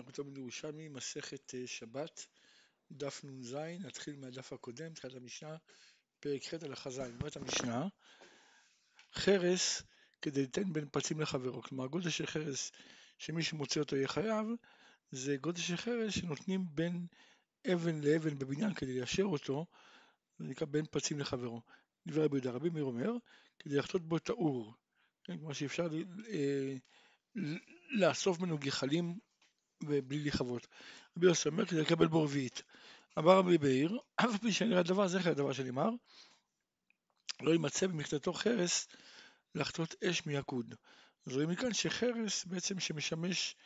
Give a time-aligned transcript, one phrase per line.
[0.00, 2.26] אנחנו תמיד ירושלמי, מסכת אה, שבת,
[2.90, 5.56] דף נ"ז, נתחיל מהדף הקודם, תחילת המשנה,
[6.20, 7.86] פרק ח' הלכה ז', אומרת המשנה,
[9.14, 9.82] חרס
[10.22, 12.72] כדי לתת בין פצים לחברו, כלומר גודל של חרס
[13.18, 14.46] שמי שמוצא אותו יהיה חייב,
[15.10, 17.06] זה גודל של חרס שנותנים בין
[17.72, 19.66] אבן לאבן בבניין כדי ליישר אותו,
[20.38, 21.62] זה נקרא בין פצים לחברו.
[22.06, 23.10] דברי רבי יהודה, רבי מאיר אומר,
[23.58, 24.74] כדי לחטות בו את האור,
[25.24, 25.88] כן, כלומר שאפשר
[26.28, 26.76] אה,
[27.90, 29.18] לאסוף ממנו גחלים
[29.82, 30.66] ובלי לכבות.
[31.16, 32.62] רבי יוסי אומר כדי לקבל בו רביעית.
[33.18, 35.90] אמר רבי מאיר, אף פי שנראה הדבר, זכר הדבר שנאמר,
[37.40, 38.88] לא יימצא במכתתו חרס
[39.54, 40.74] לחטות אש מיקוד.
[41.26, 43.56] אז רואים מכאן שחרס בעצם שמשמש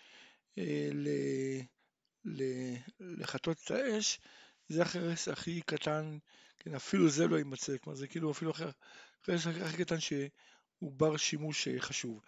[0.59, 1.09] אה, ל,
[2.25, 2.43] ל,
[3.01, 4.21] לחטות את האש,
[4.69, 6.19] זה החרס הכי קטן,
[6.59, 11.69] כן, אפילו זה לא יימצא, כלומר זה כאילו אפילו החרס הכי קטן שהוא בר שימוש
[11.69, 12.21] אה, חשוב.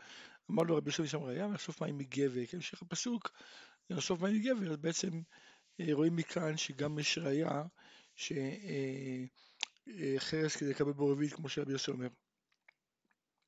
[0.51, 3.31] אמר לו רבי יוסף שם ראייה, לאסוף מים מגבר, כן, המשך הפסוק,
[3.91, 5.21] לאסוף מים מגבר, אז בעצם
[5.81, 7.63] אה, רואים מכאן שגם יש ראייה
[8.17, 8.35] שחרס
[10.35, 12.09] אה, כדי לקבל בו רביעית, כמו שרבי יוסף אומר.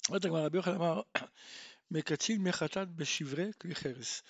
[0.08, 1.02] אומרת הגמרא, רבי יוחנן אמר,
[1.91, 4.22] מקדשים מחטאת בשברי כלי חרס.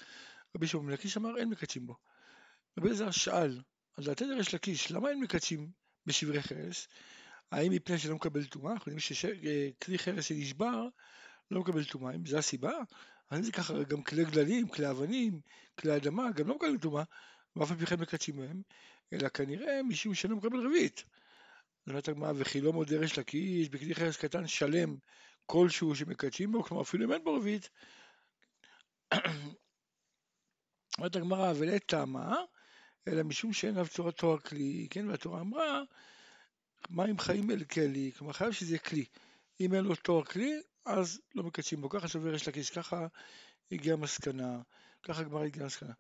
[0.56, 1.96] רבי שמעון לקיש אמר, אין מקדשים בו.
[2.78, 3.61] רבי אלעזר שאל,
[3.96, 5.70] על דעתי דרש לקיש, למה אין מקדשים
[6.06, 6.89] בשברי חרס?
[7.52, 8.72] האם מפני שלא מקבל טומאה?
[8.72, 10.89] אנחנו יודעים שכלי חרס שנשבר
[11.50, 12.72] לא מקבל טומאה, אם זו הסיבה,
[13.30, 15.41] אז זה ככה גם כלי גללים, כלי אבנים,
[15.78, 17.02] כלי אדמה, גם לא מקבלים טומאה,
[17.56, 18.62] ואף על פי כן מקדשים מהם,
[19.12, 21.05] אלא כנראה משום שלא מקבל רביעית.
[21.86, 24.96] אומרת הגמרא, וכי לא מודה ריש לקיש בכלי חרס קטן שלם
[25.46, 27.68] כלשהו שמקדשים בו, כלומר אפילו אם אין בו רביעית.
[30.98, 32.36] אומרת הגמרא, ולעת טעמה,
[33.08, 35.83] אלא משום שאין עליו צורת תואר כלי, כן, והתורה אמרה,
[36.90, 39.05] מים חיים אל כלי, כלומר חייב שזה יהיה כלי.
[39.60, 41.89] אם אין לו תואר כלי, אז לא מקדשים בו.
[41.89, 43.06] ככה שובר יש לקיש, ככה
[43.72, 44.61] הגיעה המסקנה,
[45.03, 45.92] ככה הגמרא הגיעה המסקנה.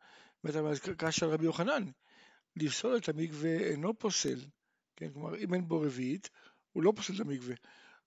[0.98, 1.84] ככה של רבי יוחנן,
[2.56, 4.40] לפסול את המקווה אינו פוסל,
[4.96, 6.30] כן, כלומר אם אין בו רביעית,
[6.72, 7.54] הוא לא פוסל את המקווה,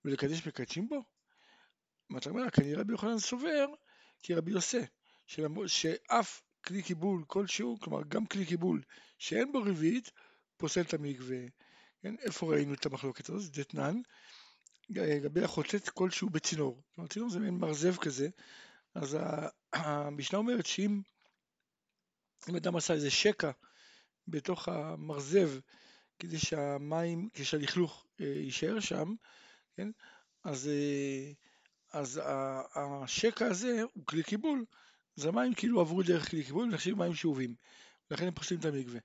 [0.05, 1.03] ולקדש מקדשים בו?
[2.09, 2.49] מה אתה אומר?
[2.49, 3.65] כנראה רבי יוחנן סובר
[4.23, 4.81] כי רבי יוסי,
[5.67, 8.81] שאף כלי קיבול כלשהו, כלומר גם כלי קיבול
[9.19, 10.11] שאין בו רביעית,
[10.57, 11.37] פוסל את המקווה.
[12.01, 13.57] כן, איפה ראינו את המחלוקת הזאת?
[13.57, 14.01] דתנן.
[14.95, 16.81] לגבי החוטט כלשהו בצינור.
[16.95, 18.29] כלומר, צינור זה מין מרזב כזה,
[18.95, 19.17] אז
[19.73, 21.01] המשנה אומרת שאם
[22.49, 23.51] אם אדם עשה איזה שקע
[24.27, 25.49] בתוך המרזב
[26.19, 29.13] כדי שהמים, כשהלכלוך אה, יישאר שם,
[29.75, 29.87] כן,
[30.43, 31.31] אז, אה,
[31.93, 32.21] אז
[32.75, 34.65] השקע הזה הוא כלי קיבול,
[35.17, 37.55] אז המים כאילו עברו דרך כלי קיבול ונחשבים מים שאובים,
[38.11, 38.99] ולכן הם פוסלים את המקווה.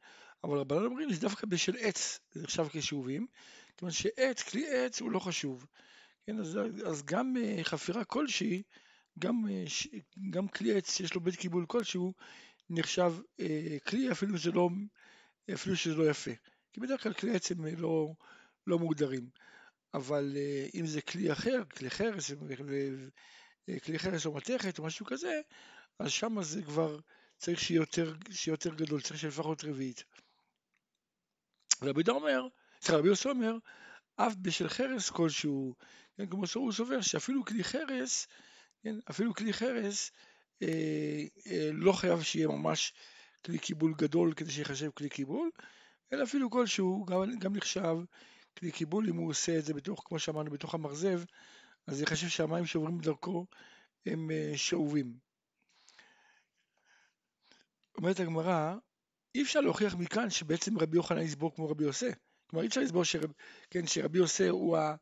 [0.44, 3.26] אבל רבנן אומרים שזה דווקא בשל עץ, זה נחשב כשאובים,
[3.76, 5.66] כיוון שעץ, כלי עץ הוא לא חשוב.
[6.26, 8.62] כן, אז, אז גם uh, חפירה כלשהי,
[9.18, 9.98] גם, uh,
[10.30, 12.14] גם כלי עץ שיש לו בית קיבול כלשהו,
[12.70, 13.44] נחשב uh,
[13.88, 14.68] כלי אפילו שזה, לא,
[15.54, 16.30] אפילו שזה לא יפה.
[16.72, 18.12] כי בדרך כלל כלי עץ הם לא,
[18.66, 19.30] לא מוגדרים.
[19.94, 22.30] אבל uh, אם זה כלי אחר, כלי חרס,
[23.84, 25.40] כלי חרס או מתכת או משהו כזה,
[25.98, 26.98] אז שם זה כבר
[27.38, 30.04] צריך שיהיה יותר, שיהיה יותר גדול, צריך שיהיה לפחות רביעית.
[31.82, 32.48] רבי יהודה אומר,
[32.80, 33.56] סליחה, רבי יוסי אומר,
[34.16, 35.74] אף בשל חרס כלשהו,
[36.16, 38.26] כן, כמו שהוא סובר שאפילו כלי חרס,
[38.82, 40.10] כן, אפילו כלי חרס
[40.62, 42.92] אה, אה, לא חייב שיהיה ממש
[43.44, 45.50] כלי קיבול גדול כדי שיחשב כלי קיבול,
[46.12, 47.96] אלא אפילו כלשהו גם, גם נחשב
[48.58, 51.20] כלי קיבול אם הוא עושה את זה בתוך, כמו שאמרנו, בתוך המרזב,
[51.86, 53.46] אז יחשב שהמים שעוברים בדרכו
[54.06, 55.18] הם אה, שאובים.
[57.98, 58.74] אומרת הגמרא,
[59.34, 62.10] אי אפשר להוכיח מכאן שבעצם רבי יוחנן יסבור כמו רבי יוסי.
[62.46, 63.32] כלומר אי אפשר לסבור שרב,
[63.70, 64.96] כן, שרבי יוסי הוא, ה,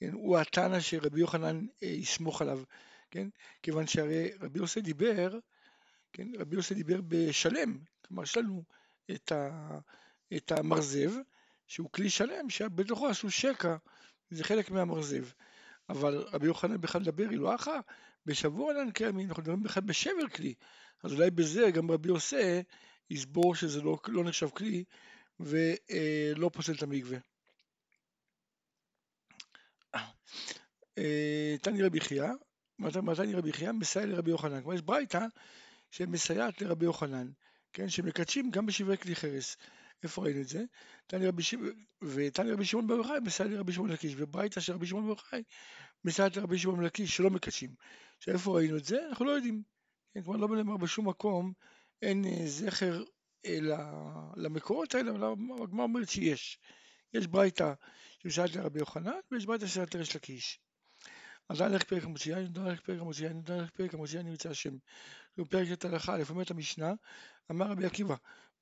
[0.00, 2.62] כן, הוא התנא שרבי יוחנן אה, יסמוך עליו,
[3.10, 3.28] כן?
[3.62, 5.38] כיוון שהרי רבי יוסי דיבר,
[6.12, 8.62] כן, רבי יוסי דיבר בשלם, כלומר יש לנו
[9.10, 9.78] את, ה,
[10.36, 11.10] את המרזב,
[11.66, 13.76] שהוא כלי שלם, שבתוכו עשו שקע,
[14.30, 15.24] זה חלק מהמרזב.
[15.88, 17.80] אבל רבי יוחנן בכלל מדבר אילו אחא,
[18.26, 20.54] בשבוע ענן קיימים, אנחנו מדברים בכלל בשבר כלי,
[21.04, 22.62] אז אולי בזה גם רבי יוסי
[23.10, 24.84] יסבור שזה לא, לא נחשב כלי
[25.40, 27.18] ולא פוסל את המקווה.
[30.98, 32.30] אה, תני רבי חייא,
[32.78, 35.26] מתני רבי חייא מסייע לרבי יוחנן, כלומר יש ברייתא
[35.90, 37.30] שמסייעת לרבי יוחנן,
[37.72, 39.56] כן, שמקדשים גם בשברי כלי חרס.
[40.02, 40.64] איפה ראינו את זה?
[41.06, 44.86] תני רבי שמעון, ותני רבי שמעון בר יוחאי מסייע לרבי שמעון לקיש, וברייתא של רבי
[44.86, 45.42] שמעון בר יוחאי
[46.04, 47.74] מסייעת לרבי שמעון לקיש שלא מקדשים.
[48.18, 49.08] עכשיו איפה ראינו את זה?
[49.08, 49.62] אנחנו לא יודעים.
[50.14, 51.52] כן, כלומר לא נאמר בשום מקום,
[52.02, 53.02] אין אה, זכר
[54.36, 55.10] למקורות האלה,
[55.62, 56.58] הגמרא אומרת שיש.
[57.14, 57.72] יש ברייתא
[58.22, 60.60] שמסייעת לרבי יוחנן, ויש ברייתא שמסייעת לריש לקיש.
[61.48, 64.76] עדיין לך פרק המוציאה, עדיין לך פרק המוציאה, עדיין לך פרק המוציאה, רוצה השם.
[65.36, 66.92] זהו פרק את הלכה, לפעמים את המשנה,
[67.50, 68.14] אמר רבי עקיבא,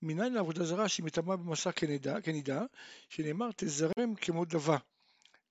[0.02, 2.64] מניין לעבודה זרה שהיא מטמאה במסע כנידה,
[3.08, 4.76] שנאמר תזרם כמו דבה.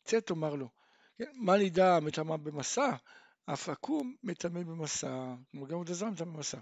[0.03, 0.69] צא תאמר לו.
[1.17, 2.95] כן, מה נידה מטמאה במסע?
[3.45, 5.35] אף עקום מטמא במסע.
[5.55, 6.57] גם עבודה זרה מטמא במסע.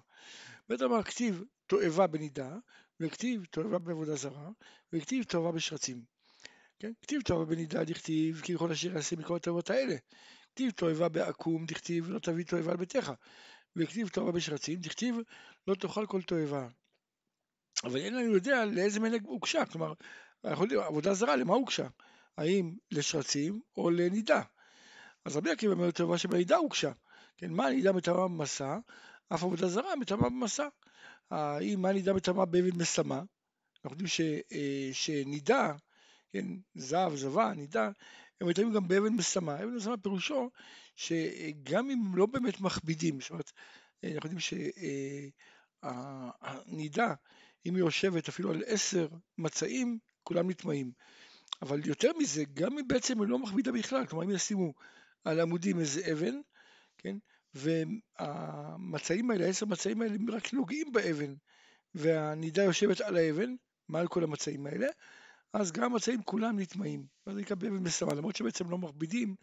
[0.69, 2.57] בית אמר כתיב תועבה בנידה,
[2.99, 4.49] וכתיב תועבה בעבודה זרה,
[4.93, 6.03] וכתיב תועבה בשרצים.
[6.79, 6.91] כן?
[7.01, 9.95] כתיב תועבה בנידה דכתיב כי יכול אשר יעשה מכל התועבות האלה.
[10.53, 13.11] כתיב תועבה בעקום דכתיב לא תביא תועבה על ביתך.
[13.75, 15.15] וכתיב תועבה בשרצים דכתיב
[15.67, 16.67] לא תאכל כל תועבה.
[17.83, 19.93] אבל אין לנו יודע לאיזה מנהג הוגשה, כלומר,
[20.43, 21.87] אנחנו יודעים, עבודה זרה, למה הוגשה?
[22.37, 24.41] האם לשרצים או לנידה?
[25.25, 26.91] אז רבי עקיבא אומר תועבה שבנידה הוגשה,
[27.37, 28.77] כן, מה נידה מטמאה במסע?
[29.33, 30.67] אף עבודה זרה מטמאה במסע.
[31.29, 33.21] האם מה נידה מטמאה באבן משמה?
[33.85, 34.21] אנחנו יודעים ש,
[34.51, 35.73] אה, שנידה,
[36.31, 36.45] כן,
[36.75, 37.91] זב, זבה, נידה,
[38.41, 39.55] הם מטמאים גם באבן משמה.
[39.55, 40.49] אבן משמה פירושו
[40.95, 43.51] שגם אם לא באמת מכבידים, זאת אומרת,
[44.03, 44.61] אה, אנחנו יודעים
[45.83, 47.13] שהנידה, אה,
[47.65, 50.91] אם היא יושבת אפילו על עשר מצעים, כולם נטמעים.
[51.61, 54.73] אבל יותר מזה, גם אם בעצם היא לא מכבידה בכלל, כלומר אם ישימו
[55.23, 56.35] על עמודים איזה אבן,
[56.97, 57.17] כן,
[57.53, 61.33] והמצעים האלה, העשר מצעים האלה, רק נוגעים באבן,
[61.95, 63.55] והנידה יושבת על האבן,
[63.87, 64.87] מעל כל המצעים האלה,
[65.53, 69.35] אז גם המצעים כולם נטמעים, ואז זה נקרא באבן מסמה, למרות שבעצם לא מכבידים,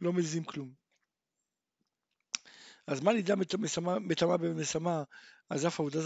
[0.00, 0.72] לא מזיזים כלום.
[2.86, 3.34] אז מה נידה
[4.00, 5.02] מטמאה באבן מסמה,
[5.50, 5.98] אז אף עבודה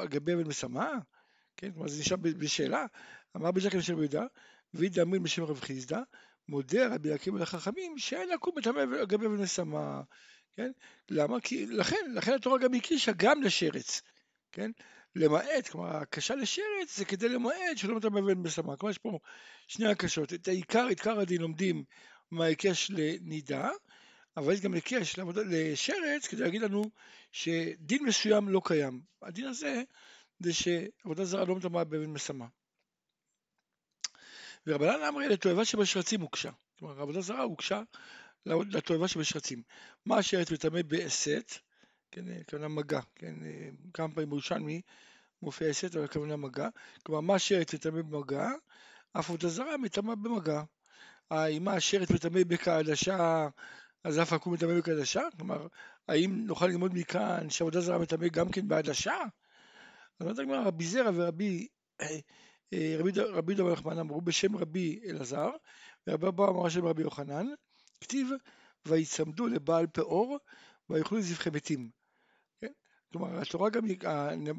[0.00, 0.92] על גבי אבן מסמה?
[1.56, 2.86] כן, כלומר זה נשאר בשאלה,
[3.36, 4.24] אמר בז'קן של יהודה,
[4.74, 6.00] וידע אמין בשם רב חיסדא,
[6.48, 10.02] מודה רבי עקיבא לחכמים שאין לקום מטמא גבי אבן מסמה,
[10.56, 10.70] כן?
[11.10, 11.40] למה?
[11.40, 14.02] כי לכן, לכן התורה גם הקישה גם לשרץ,
[14.52, 14.70] כן?
[15.14, 19.18] למעט, כלומר הקשה לשרץ זה כדי למעט שלא מטמא אבן מסמה, כלומר יש פה
[19.68, 21.84] שני הקשות, את העיקר, עיקר הדין לומדים
[22.30, 23.70] מההיקש לנידה,
[24.36, 26.84] אבל יש גם היקש לשרץ כדי להגיד לנו
[27.32, 29.00] שדין מסוים לא קיים.
[29.22, 29.82] הדין הזה
[30.38, 32.46] זה שעבודה זרה לא מטמאה באבן מסמה.
[34.66, 36.50] ורבנן אמרי לתועבה שבשרצים הוגשה.
[36.78, 37.82] כלומר, עבודה זרה הוגשה
[38.46, 39.62] לתועבה שבשרצים.
[40.06, 41.52] מה השרץ מטמא באסת,
[42.10, 43.34] כן, הכוונה מגע, כן,
[43.94, 44.82] כמה פעמים בירושלמי
[45.42, 46.68] מופיע אסת, אבל הכוונה מגע.
[47.02, 48.50] כלומר, מה השרץ מטמא במגע,
[49.12, 50.62] אף עבודה זרה מטמא במגע.
[51.32, 53.48] אם מה השרץ מטמא בקעדשה,
[54.04, 55.22] אז אף עקום מטמא בקעדשה?
[55.36, 55.66] כלומר,
[56.08, 59.16] האם נוכל ללמוד מכאן שעבודה זרה מטמא גם כן בעדשה?
[60.18, 61.68] אז אומרת הגמרא, רבי זרע ורבי
[62.00, 62.18] אה,
[62.72, 62.96] אה,
[63.32, 65.50] רבי דוד נחמן אמרו בשם רבי אלעזר,
[66.06, 67.46] ורבי אבא אמר שם רבי יוחנן,
[68.00, 68.28] כתיב
[68.86, 70.38] ויצמדו לבעל פאור
[70.90, 71.90] ויאכלו זבחי מתים.
[72.60, 72.72] כן?
[73.12, 73.84] כלומר התורה גם,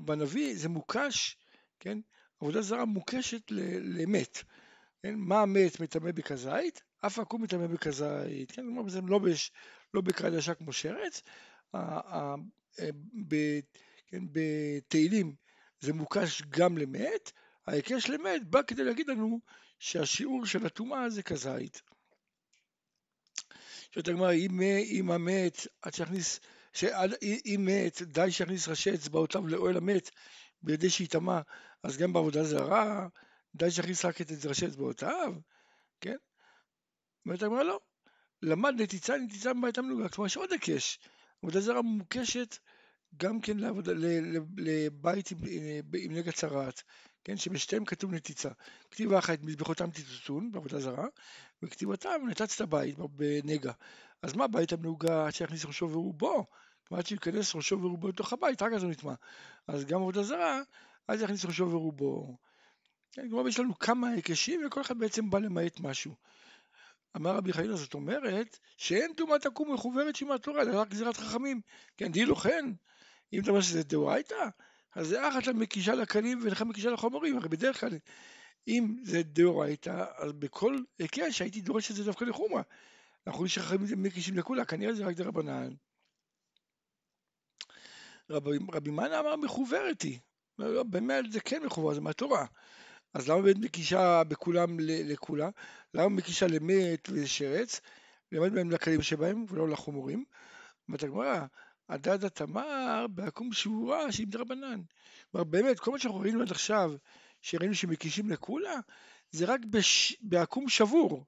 [0.05, 1.37] בנביא זה מוקש,
[1.79, 1.97] כן?
[2.41, 3.51] עבודה זרה מוקשת
[3.81, 4.43] למת.
[5.03, 5.15] כן?
[5.15, 6.81] מה מת מטמא בכזית?
[7.05, 8.51] אף עקום מטמא בכזית.
[8.51, 8.61] כן?
[8.61, 9.51] כלומר זה לא, בש,
[9.93, 11.21] לא בקרדשה כמו שרץ,
[11.75, 12.35] אה,
[14.07, 14.23] כן?
[14.31, 15.35] בתהילים
[15.79, 17.31] זה מוקש גם למת,
[17.67, 19.39] ההיקש למת בא כדי להגיד לנו
[19.79, 21.81] שהשיעור של הטומאה זה כזית.
[23.97, 24.31] שואלת הגמרא,
[24.91, 26.39] אם המת, עד שיכניס,
[27.45, 30.09] אם מת, די שיכניס ראשי אצבעותיו לאוהל המת
[30.61, 31.41] בידי שיטמע,
[31.83, 33.07] אז גם בעבודה זרה,
[33.55, 35.33] די שיכניס רק את ראשי אצבעותיו,
[36.01, 36.15] כן?
[37.25, 37.79] אומרת הגמרא לא,
[38.41, 40.99] למד נתיצה נתיצה בבית המנוגה, כלומר יש עוד היקש,
[41.43, 42.57] עבודה זרה מוקשת
[43.17, 43.91] גם כן לעבודה,
[44.57, 45.37] לבית עם,
[45.93, 46.83] עם נגע צרעת,
[47.27, 48.49] כן, שבשתיהם כתוב נתיצה.
[48.91, 51.07] כתיב אחת מזבחותם תיצוצון בעבודה זרה,
[51.63, 53.71] וכתיבתם נתצת בית בנגע.
[54.21, 56.45] אז מה בית המנוגה עד שיכניס ראשו ורובו?
[56.87, 59.13] כלומר עד שייכנס ראשו ורובו לתוך הבית, רק אז הוא נטמע.
[59.67, 60.61] אז גם עבודה זרה,
[61.07, 62.37] אז יכניס ראשו ורובו.
[63.11, 66.15] כן, כלומר יש לנו כמה היקשים וכל אחד בעצם בא למעט משהו.
[67.15, 71.61] אמר רבי חיילה, זאת אומרת שאין טומאת עקום מחוברת שמעת תורה, אלא רק גזירת חכמים.
[71.97, 72.65] כן, דהי לו כן,
[73.33, 74.49] אם אתה אומר שזה דאורייתא,
[74.97, 77.97] אז זה אחת מקישה לקנים ולך מקישה לחומרים, הרי בדרך כלל
[78.67, 82.61] אם זה דאורייתא, אז בכל היקש הייתי דורש את זה דווקא לחומרה.
[83.27, 85.69] אנחנו רואים שחכמים מקישים לכולה, כנראה זה רק דרבנן.
[88.29, 90.19] רבי, רבי מנה אמר מחוברת היא.
[90.59, 92.45] לא, באמת זה כן מחובר, זה מהתורה.
[93.13, 95.49] אז למה באמת מקישה בכולם לכולה?
[95.93, 97.81] למה מקישה למת ולשרץ?
[98.31, 100.25] למד בהם לקלים שבהם ולא לחומרים.
[100.87, 101.45] אומרת הגמרא,
[101.89, 104.81] הדד התמר בעקום שבורה שהיא מדרבנן.
[105.31, 106.91] כלומר באמת, כל מה שאנחנו ראינו עד עכשיו,
[107.41, 108.75] שראינו שמקישים לכולה,
[109.31, 110.15] זה רק בש...
[110.21, 111.25] בעקום שבור,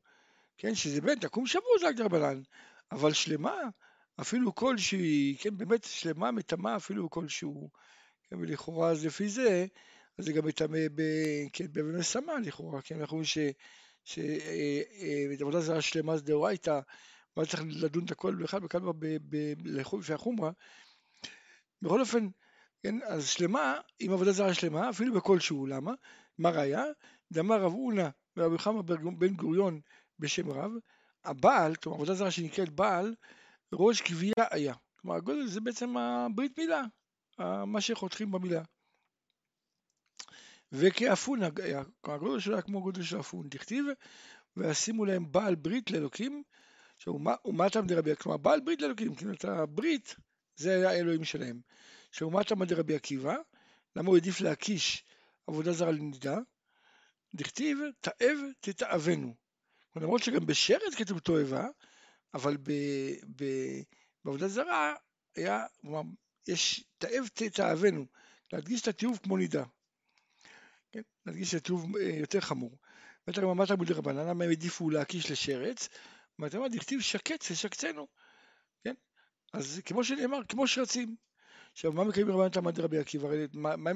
[0.58, 2.42] כן, שזה באמת, עקום שבור זה רק דרבנן,
[2.92, 3.56] אבל שלמה,
[4.22, 7.70] אפילו כלשהי, כן, באמת שלמה מטמאה אפילו כלשהו,
[8.30, 9.66] כן, ולכאורה אז לפי זה,
[10.18, 11.02] אז זה גם מטמא ב...
[11.54, 13.38] כן, במשמה לכאורה, כן, אנחנו רואים ש...
[14.04, 16.80] שעבודה אה, אה, זרה שלמה זה דאורייתא,
[17.40, 18.62] ואז צריך לדון את הכל באחד
[19.66, 20.52] לפי החומרה.
[21.82, 22.28] בכל אופן,
[22.84, 25.92] כן, אז שלמה, עם עבודה זרה שלמה, אפילו בכלשהו, למה?
[26.38, 26.84] מה ראיה?
[27.32, 28.82] דאמר רב אונה ורבי חמא
[29.18, 29.82] בן גוריון
[30.20, 30.72] בשם רב,
[31.24, 33.16] הבעל, כלומר עבודה זרה שנקראת בעל,
[33.74, 34.74] ראש גבייה היה.
[34.96, 36.84] כלומר הגודל זה בעצם הברית מילה,
[37.66, 38.64] מה שחותכים במילה.
[40.72, 43.86] וכאפון היה, כלומר הגודל שלו היה כמו הגודל של אפון, דכתיב
[44.58, 46.44] וישימו להם בעל ברית לאלוקים,
[47.44, 50.16] שאומתם דרבי, כלומר בעל ברית לאלוקים, כאילו את הברית
[50.56, 51.62] זה היה האלוהים שלהם.
[52.12, 53.36] שאומתם דרבי עקיבא,
[53.96, 55.04] למה הוא העדיף להקיש
[55.48, 56.38] עבודה זרה לנידה?
[57.36, 59.36] דכתיב תאב תתאבנו.
[59.96, 61.68] למרות שגם בשרת כתוב תועבה,
[62.34, 62.72] אבל ב,
[63.36, 63.46] ב,
[64.26, 64.96] בעבודה זרה
[65.36, 66.02] היה, כלומר,
[66.48, 68.06] יש תאב תתאבנו,
[68.54, 69.64] להדגיש את התיעוב כמו נידה.
[70.92, 71.02] כן?
[71.26, 72.78] להדגיש את התיעוב אה, יותר חמור.
[73.28, 75.90] בטח גם אמרת בודי רבנן, למה הם העדיפו להקיש לשרץ?
[76.40, 78.08] ואתה אומר, דכתיב שקץ לשקצנו.
[78.84, 78.94] כן?
[79.54, 81.16] אז כמו שנאמר, כמו שרצים.
[81.72, 83.30] עכשיו, מה מקיימים רבנן תמד רבי עקיבא?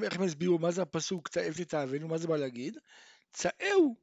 [0.03, 2.77] איך הם הסבירו מה זה הפסוק תאב תתאבנו, מה זה בא להגיד?
[3.31, 3.95] צאהו,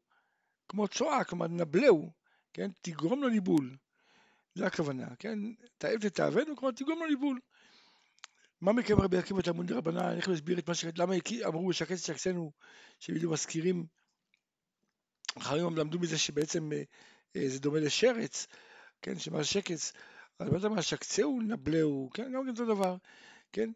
[0.69, 2.13] כמו צואה, כלומר נבלהו,
[2.53, 2.71] כן?
[2.83, 3.77] תגרום לו ניבול.
[4.55, 5.39] זה הכוונה, כן?
[5.79, 7.41] תאב תתאבנו, כלומר תגרום לו ניבול.
[8.61, 10.85] מה מקיים רבי עקיבא תלמוד דרבנן, איך להסביר את מה ש...
[10.97, 11.15] למה
[11.47, 12.53] אמרו שקץ שקצנו,
[12.99, 13.87] שבדיוק מזכירים,
[15.39, 16.83] אחרים למדו מזה שבעצם אה,
[17.35, 18.47] זה דומה לשרץ,
[19.03, 19.93] כן, שמה שקץ,
[20.41, 22.97] אבל מה מה שקצהו נבלהו, כן, גם כן אותו דבר,
[23.53, 23.71] כן,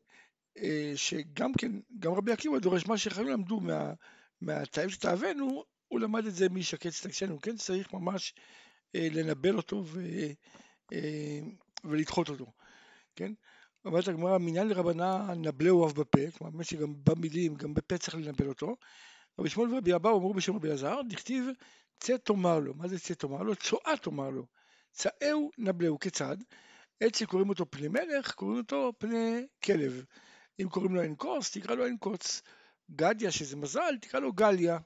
[0.59, 3.93] אה, שגם כן, גם רבי עקיבא דורש מה שחיים למדו מה,
[4.41, 8.35] מהתאב שתאבנו, הוא למד את זה משקץ תקשנו, כן, צריך ממש
[8.95, 10.01] לנבל אותו ו,
[11.85, 12.47] ולדחות אותו,
[13.17, 13.33] כן,
[13.85, 18.49] אומרת הגמרא, מניין לרבנה נבלהו אף בפה, כלומר באמת שגם במילים, גם בפה צריך לנבל
[18.49, 18.77] אותו.
[19.39, 21.45] רבי שמואל ורבי אבאו אמרו בשם רבי אלעזר, דכתיב
[22.01, 23.57] צא תאמר לו, מה זה צא תאמר לו?
[23.57, 24.47] צואה תאמר לו,
[24.93, 26.37] צאהו נבלהו, כיצד?
[27.01, 30.05] עת שקוראים אותו פני מלך, קוראים אותו פני כלב.
[30.63, 32.43] אם קוראים לו אין כוס, תקרא לו אין קוץ.
[32.91, 34.79] גדיה, שזה מזל, תקרא לו גליה,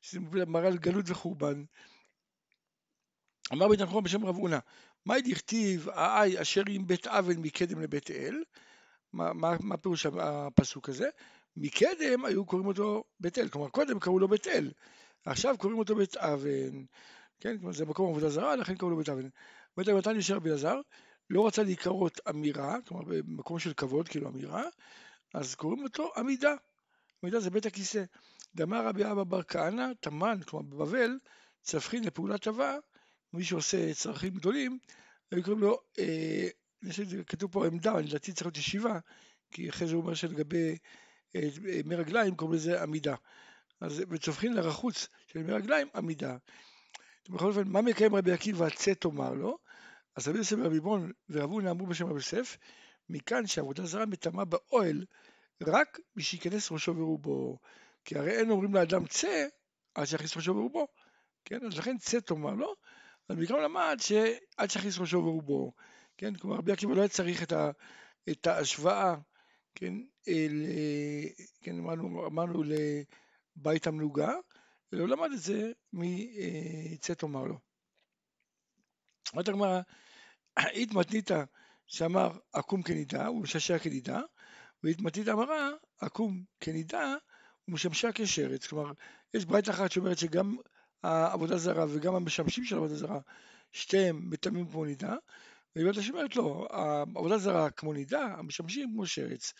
[0.00, 1.64] שזה מראה על גלות וחורבן.
[3.52, 4.58] אמר בית נחום בשם רב הונא,
[5.06, 8.42] מאי דכתיב האי אשר עם בית אבן מקדם לבית אל,
[9.12, 11.08] מה, מה, מה פירוש הפסוק הזה?
[11.56, 14.72] מקדם היו קוראים אותו בית אל, כלומר קודם קראו לו בית אל,
[15.24, 16.84] עכשיו קוראים אותו בית אבן,
[17.40, 19.28] כן, זה מקום עבודה זרה, לכן קראו לו בית אבן.
[19.76, 20.80] בית אבן נשאר רבי אלעזר,
[21.30, 24.64] לא רצה להיקרות אמירה, כלומר במקום של כבוד, כאילו אמירה,
[25.34, 26.54] אז קוראים אותו עמידה.
[27.22, 28.04] עמידה זה בית הכיסא.
[28.54, 31.18] דאמר רבי אבא בר כהנא, תמן, כלומר בבבל,
[31.62, 32.76] צפחין לפעולת טובה,
[33.32, 34.78] מי שעושה צרכים גדולים,
[35.30, 36.48] היו קוראים לו, אה,
[37.26, 38.98] כתוב פה עמדה, לדעתי צריך להיות ישיבה,
[39.50, 40.78] כי אחרי זה הוא אומר שלגבי
[41.36, 41.48] אה,
[41.84, 43.14] מי רגליים קוראים לזה עמידה.
[43.80, 46.36] אז וצופחין לרחוץ של מי רגליים עמידה.
[47.28, 49.58] בכל אופן, מה מקיים רבי עקיבא צא תאמר לו?
[50.16, 52.56] אז רבי יוסף ורבי בון ורב הונא אמרו בשם רבי יוסף,
[53.08, 55.04] מכאן שעבודה זרה מטמאה באוהל
[55.62, 57.58] רק מי שייכנס ראשו ורובו.
[58.04, 59.46] כי הרי אין אומרים לאדם צא
[59.94, 60.88] עד שיכניס ראשו ורובו.
[61.44, 62.74] כן, אז לכן צא תאמר לו,
[63.28, 65.72] אז בעיקרון למד שעד שיכניס ראשו ורובו,
[66.16, 67.70] כן, כלומר רבי עקיבא לא היה צריך את, ה,
[68.30, 69.14] את ההשוואה,
[69.74, 69.94] כן,
[70.28, 70.66] אל,
[71.60, 72.62] כן, אמרנו, אמרנו
[73.60, 74.32] לבית המלוגה,
[74.92, 77.58] הוא למד את זה מצא תאמר לו.
[79.32, 79.80] אומרת הגמרא,
[80.58, 81.44] אית מתניתא
[81.86, 84.20] שאמר עקום כנידה, הוא משעשע כנידה,
[84.84, 87.14] ואית מתניתא אמרה עקום כנידה,
[87.64, 88.66] הוא משמשה כשרץ.
[88.66, 88.92] כלומר,
[89.34, 90.56] יש ברית אחת שאומרת שגם
[91.02, 93.20] העבודה זרה וגם המשמשים של העבודה זרה,
[93.72, 95.16] שתיהם מטמאים כמו נידה,
[95.76, 99.52] ובית השם אומרת לא, העבודה זרה כמו נידה, המשמשים כמו שרץ.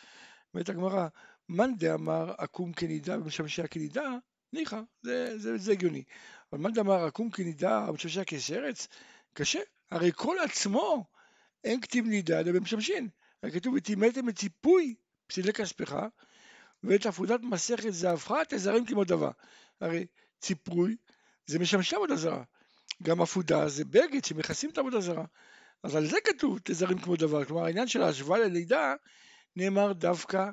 [0.55, 1.09] אומרת הגמרא,
[1.51, 4.17] מאן דאמר עקום כנידה ומשמשיה כנידה,
[4.53, 6.03] ניחא, זה, זה, זה הגיוני.
[6.53, 8.89] אבל מאן דאמר עקום כנידה ומשמשיה כשרץ,
[9.35, 9.61] קשה.
[9.91, 11.05] הרי כל עצמו
[11.65, 13.09] אין כתיב נידה אלא במשמשין.
[13.43, 14.95] הרי כתוב וטימאתם את ציפוי
[15.27, 15.97] פסילי כספך
[16.83, 19.31] ואת עפודת מסכת זהבך תזרים כמו דבר.
[19.81, 20.07] הרי
[20.41, 20.97] ציפוי
[21.47, 22.43] זה משמשי עבודה זרה.
[23.03, 25.25] גם עפודה זה בגד שמכסים את העבודה זרה.
[25.83, 27.45] אז על זה כתוב תזרים כמו דבר.
[27.45, 28.95] כלומר העניין של ההשוואה ללידה
[29.57, 30.51] נאמר דווקא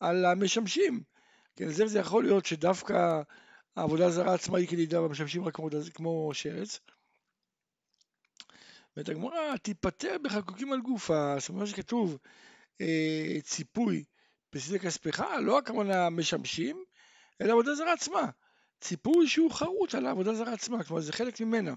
[0.00, 1.02] על המשמשים.
[1.56, 3.22] כן, זה, זה יכול להיות שדווקא
[3.76, 6.80] העבודה הזרה עצמה היא כלידה והמשמשים רק כמו, כמו שרץ.
[8.96, 12.18] ואת הגמרא תיפטר בחקוקים על גופה, זאת אומרת שכתוב
[12.80, 14.04] אה, ציפוי
[14.52, 16.84] בשדה כספך, לא הכוונה משמשים,
[17.40, 18.30] אלא עבודה זרה עצמה.
[18.80, 21.74] ציפוי שהוא חרוט על העבודה זרה עצמה, כלומר זה חלק ממנה.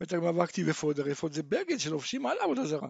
[0.00, 2.88] בית הגמרא וכתיב אפוד, הרי אפוד זה בגד שלובשים על העבודה זרה.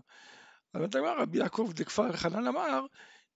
[0.75, 2.87] אז בית הגמרא רבי יעקב דכפר חנן אמר,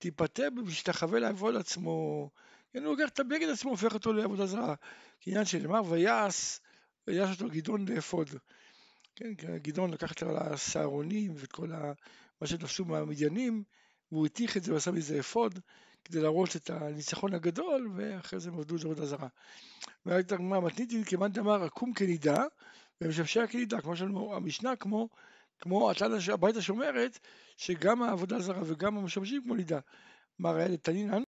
[0.00, 2.30] תיפטר ומשתחווה לעבוד עצמו.
[2.72, 4.74] כן, הוא לוקח את הבגד עצמו, הופך אותו לעבודה זרה.
[5.20, 6.58] כעניין שנאמר, ויעש,
[7.06, 8.30] ויעש אותו גדעון לאפוד.
[9.16, 11.92] כן, גדעון לקח את הסהרונים ואת כל ה...
[12.40, 13.62] מה שתפסו מהמדיינים,
[14.12, 15.58] והוא הטיח את זה ועשה מזה אפוד,
[16.04, 19.28] כדי להראות את הניצחון הגדול, ואחרי זה הם עבדו את עבודה זרה.
[20.06, 22.44] והייתה הגמרא מתניתין כמאן דאמר עקום כנידה,
[23.00, 25.08] ומשמשיה כנידה, כמו שאומר המשנה, כמו,
[25.60, 25.90] כמו
[26.32, 27.18] הברייתא שאומרת,
[27.56, 29.78] שגם העבודה זרה וגם המשמשים כמו נידה.
[30.38, 31.22] מה ראה לתנינן?